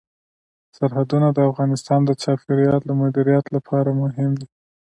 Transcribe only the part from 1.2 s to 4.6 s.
د افغانستان د چاپیریال د مدیریت لپاره مهم دي.